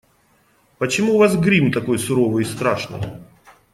[0.79, 3.01] Почему у вас грим такой суровый и страшный?